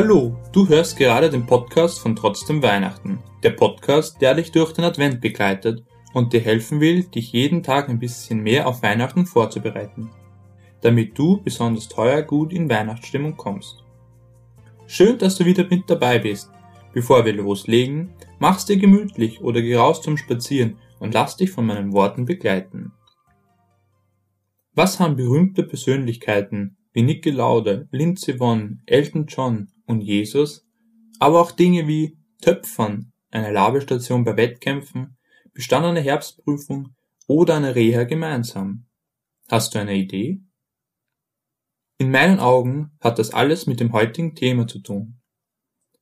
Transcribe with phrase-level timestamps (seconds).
[0.00, 3.18] Hallo, du hörst gerade den Podcast von Trotzdem Weihnachten.
[3.42, 5.82] Der Podcast, der dich durch den Advent begleitet
[6.14, 10.08] und dir helfen will, dich jeden Tag ein bisschen mehr auf Weihnachten vorzubereiten.
[10.82, 13.82] Damit du besonders teuer gut in Weihnachtsstimmung kommst.
[14.86, 16.48] Schön, dass du wieder mit dabei bist.
[16.94, 21.66] Bevor wir loslegen, mach's dir gemütlich oder geh raus zum Spazieren und lass dich von
[21.66, 22.92] meinen Worten begleiten.
[24.76, 30.66] Was haben berühmte Persönlichkeiten wie Niki Lauda, Lindsey Vonn, Elton John und Jesus,
[31.18, 35.16] aber auch Dinge wie Töpfern, eine Labestation bei Wettkämpfen,
[35.52, 36.94] bestandene Herbstprüfung
[37.26, 38.86] oder eine Reha gemeinsam?
[39.48, 40.40] Hast du eine Idee?
[41.98, 45.20] In meinen Augen hat das alles mit dem heutigen Thema zu tun.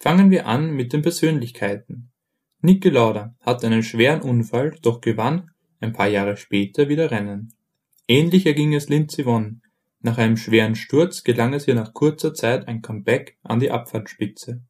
[0.00, 2.12] Fangen wir an mit den Persönlichkeiten.
[2.60, 5.50] Niki Lauda hatte einen schweren Unfall, doch gewann
[5.80, 7.54] ein paar Jahre später wieder Rennen.
[8.06, 9.62] Ähnlich erging es Lindsey Vonn,
[10.00, 14.62] nach einem schweren Sturz gelang es ihr nach kurzer Zeit ein Comeback an die Abfahrtsspitze.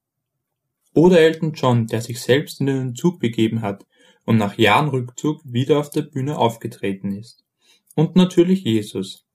[0.94, 3.86] Oder Elton John, der sich selbst in den Zug begeben hat
[4.24, 7.44] und nach Jahren Rückzug wieder auf der Bühne aufgetreten ist.
[7.94, 9.26] Und natürlich Jesus.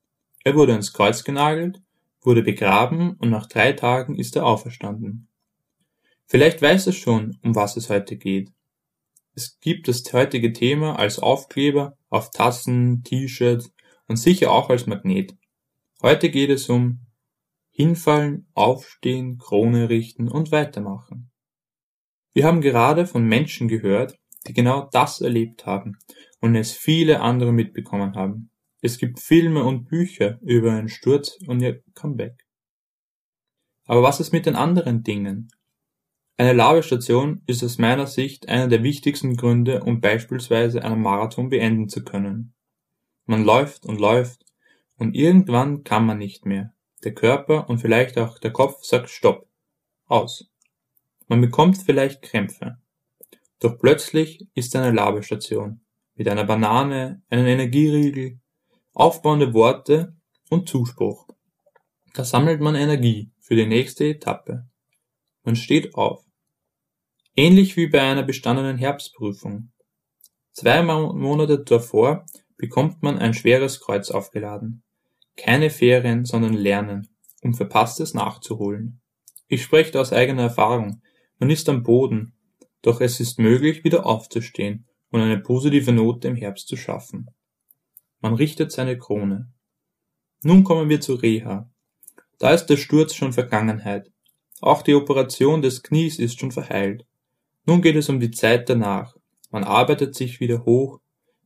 [0.43, 1.81] Er wurde ans Kreuz genagelt,
[2.21, 5.27] wurde begraben und nach drei Tagen ist er auferstanden.
[6.25, 8.51] Vielleicht weißt du schon, um was es heute geht.
[9.35, 13.71] Es gibt das heutige Thema als Aufkleber auf Tassen, T-Shirts
[14.07, 15.35] und sicher auch als Magnet.
[16.05, 16.99] Heute geht es um
[17.69, 21.31] Hinfallen, Aufstehen, Krone richten und weitermachen.
[22.33, 25.97] Wir haben gerade von Menschen gehört, die genau das erlebt haben
[26.41, 28.51] und es viele andere mitbekommen haben.
[28.81, 32.35] Es gibt Filme und Bücher über einen Sturz und ihr Comeback.
[33.85, 35.47] Aber was ist mit den anderen Dingen?
[36.35, 41.87] Eine Labestation ist aus meiner Sicht einer der wichtigsten Gründe, um beispielsweise einen Marathon beenden
[41.87, 42.55] zu können.
[43.25, 44.43] Man läuft und läuft
[44.97, 46.73] und irgendwann kann man nicht mehr.
[47.03, 49.47] Der Körper und vielleicht auch der Kopf sagt Stopp.
[50.05, 50.49] Aus.
[51.27, 52.77] Man bekommt vielleicht Krämpfe.
[53.59, 55.81] Doch plötzlich ist eine Labestation
[56.15, 58.39] mit einer Banane, einem Energieriegel,
[58.93, 60.15] aufbauende Worte
[60.49, 61.27] und Zuspruch.
[62.13, 64.67] Da sammelt man Energie für die nächste Etappe.
[65.43, 66.23] Man steht auf.
[67.35, 69.71] Ähnlich wie bei einer bestandenen Herbstprüfung.
[70.51, 72.25] Zwei Monate davor
[72.63, 74.83] bekommt man ein schweres Kreuz aufgeladen.
[75.35, 77.09] Keine Ferien, sondern Lernen,
[77.41, 79.01] um Verpasstes nachzuholen.
[79.49, 81.01] Ich spreche aus eigener Erfahrung.
[81.39, 82.31] Man ist am Boden,
[82.81, 87.31] doch es ist möglich, wieder aufzustehen und eine positive Note im Herbst zu schaffen.
[88.21, 89.51] Man richtet seine Krone.
[90.41, 91.69] Nun kommen wir zu Reha.
[92.39, 94.09] Da ist der Sturz schon Vergangenheit.
[94.61, 97.05] Auch die Operation des Knies ist schon verheilt.
[97.65, 99.17] Nun geht es um die Zeit danach.
[99.51, 101.01] Man arbeitet sich wieder hoch,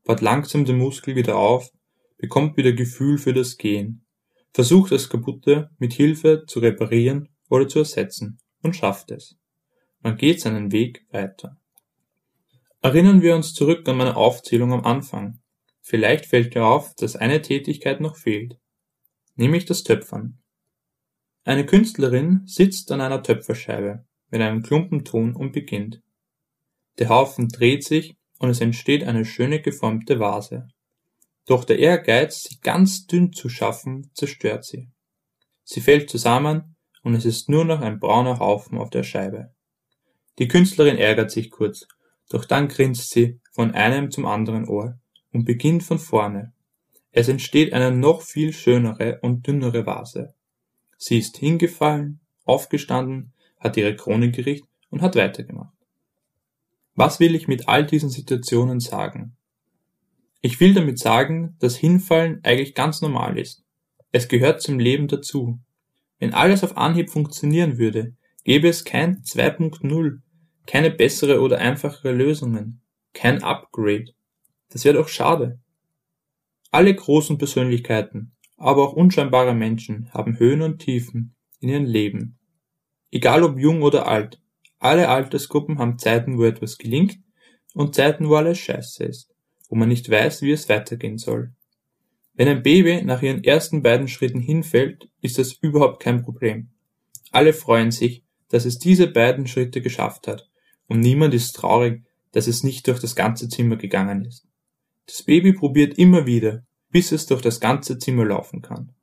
[0.08, 1.70] baut langsam den Muskel wieder auf
[2.18, 4.06] bekommt wieder Gefühl für das Gehen,
[4.54, 9.38] versucht das Kaputte mit Hilfe zu reparieren oder zu ersetzen und schafft es.
[10.00, 11.58] Man geht seinen Weg weiter.
[12.82, 15.40] Erinnern wir uns zurück an meine Aufzählung am Anfang.
[15.82, 18.58] Vielleicht fällt dir auf, dass eine Tätigkeit noch fehlt,
[19.36, 20.40] nämlich das Töpfern.
[21.44, 26.02] Eine Künstlerin sitzt an einer Töpferscheibe mit einem Klumpen Ton und beginnt.
[26.98, 30.68] Der Haufen dreht sich und es entsteht eine schöne geformte Vase.
[31.46, 34.90] Doch der Ehrgeiz, sie ganz dünn zu schaffen, zerstört sie.
[35.64, 39.54] Sie fällt zusammen und es ist nur noch ein brauner Haufen auf der Scheibe.
[40.40, 41.88] Die Künstlerin ärgert sich kurz,
[42.30, 45.00] doch dann grinst sie von einem zum anderen Ohr
[45.32, 46.54] und beginnt von vorne.
[47.12, 50.34] Es entsteht eine noch viel schönere und dünnere Vase.
[50.98, 55.77] Sie ist hingefallen, aufgestanden, hat ihre Krone gerichtet und hat weitergemacht.
[56.98, 59.38] Was will ich mit all diesen Situationen sagen?
[60.42, 63.64] Ich will damit sagen, dass Hinfallen eigentlich ganz normal ist.
[64.12, 65.60] Es gehört zum Leben dazu.
[66.18, 68.16] Wenn alles auf Anhieb funktionieren würde,
[68.46, 70.22] gäbe es kein 2.0,
[70.66, 72.82] keine bessere oder einfachere Lösungen,
[73.14, 74.16] kein Upgrade.
[74.70, 75.60] Das wäre doch schade.
[76.72, 82.40] Alle großen Persönlichkeiten, aber auch unscheinbare Menschen haben Höhen und Tiefen in ihrem Leben.
[83.12, 84.42] Egal ob jung oder alt,
[84.80, 87.20] alle Altersgruppen haben Zeiten, wo etwas gelingt
[87.74, 89.32] und Zeiten, wo alles scheiße ist
[89.70, 91.52] wo man nicht weiß, wie es weitergehen soll.
[92.34, 96.70] Wenn ein Baby nach ihren ersten beiden Schritten hinfällt, ist das überhaupt kein Problem.
[97.32, 100.50] Alle freuen sich, dass es diese beiden Schritte geschafft hat,
[100.88, 104.46] und niemand ist traurig, dass es nicht durch das ganze Zimmer gegangen ist.
[105.06, 108.94] Das Baby probiert immer wieder, bis es durch das ganze Zimmer laufen kann.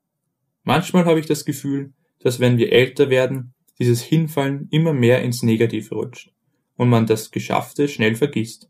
[0.63, 5.43] Manchmal habe ich das Gefühl, dass wenn wir älter werden, dieses Hinfallen immer mehr ins
[5.43, 6.33] Negative rutscht
[6.77, 8.69] und man das Geschaffte schnell vergisst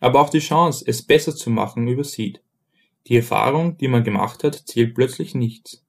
[0.00, 2.42] aber auch die Chance, es besser zu machen, übersieht.
[3.06, 5.84] Die Erfahrung, die man gemacht hat, zählt plötzlich nichts.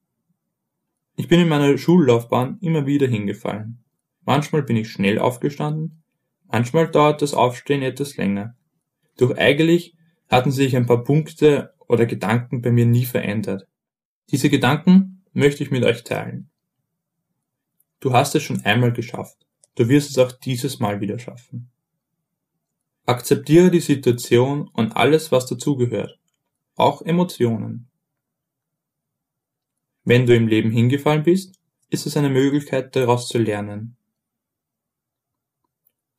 [1.16, 3.84] Ich bin in meiner Schullaufbahn immer wieder hingefallen.
[4.26, 6.04] Manchmal bin ich schnell aufgestanden,
[6.48, 8.56] manchmal dauert das Aufstehen etwas länger.
[9.18, 9.96] Doch eigentlich
[10.30, 13.68] hatten sich ein paar Punkte oder Gedanken bei mir nie verändert.
[14.30, 16.50] Diese Gedanken möchte ich mit euch teilen.
[18.00, 19.38] Du hast es schon einmal geschafft.
[19.76, 21.70] Du wirst es auch dieses Mal wieder schaffen.
[23.06, 26.20] Akzeptiere die Situation und alles, was dazugehört.
[26.76, 27.90] Auch Emotionen.
[30.04, 31.60] Wenn du im Leben hingefallen bist,
[31.90, 33.98] ist es eine Möglichkeit, daraus zu lernen.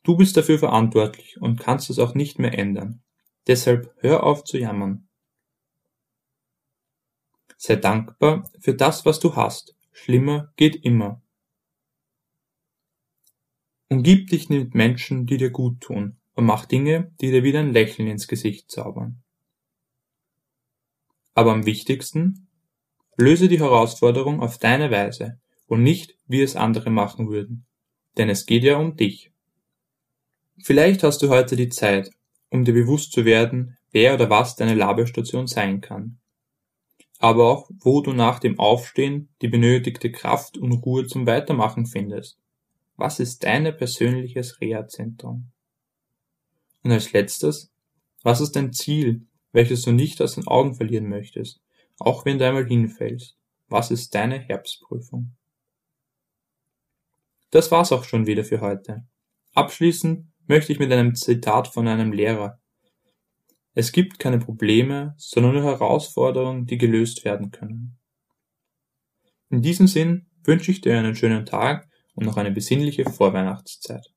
[0.03, 3.03] Du bist dafür verantwortlich und kannst es auch nicht mehr ändern.
[3.47, 5.09] Deshalb hör auf zu jammern.
[7.57, 9.77] Sei dankbar für das, was du hast.
[9.93, 11.21] Schlimmer geht immer.
[13.91, 17.73] Umgib dich mit Menschen, die dir gut tun, und mach Dinge, die dir wieder ein
[17.73, 19.23] Lächeln ins Gesicht zaubern.
[21.35, 22.49] Aber am wichtigsten,
[23.17, 27.65] löse die Herausforderung auf deine Weise und nicht, wie es andere machen würden.
[28.17, 29.33] Denn es geht ja um dich.
[30.63, 32.11] Vielleicht hast du heute die Zeit,
[32.51, 36.19] um dir bewusst zu werden, wer oder was deine Laberstation sein kann.
[37.21, 42.39] Aber auch, wo du nach dem Aufstehen die benötigte Kraft und Ruhe zum Weitermachen findest.
[42.99, 45.53] Was ist deine persönliches Reha-Zentrum?
[46.83, 47.73] Und als letztes,
[48.25, 51.61] was ist dein Ziel, welches du nicht aus den Augen verlieren möchtest,
[52.01, 53.37] auch wenn du einmal hinfällst?
[53.69, 55.37] Was ist deine Herbstprüfung?
[57.51, 59.07] Das war's auch schon wieder für heute.
[59.55, 62.59] Abschließend möchte ich mit einem Zitat von einem Lehrer.
[63.75, 67.97] Es gibt keine Probleme, sondern nur Herausforderungen, die gelöst werden können.
[69.51, 71.88] In diesem Sinn wünsche ich dir einen schönen Tag
[72.19, 74.13] und noch eine besinnliche Vorweihnachtszeit.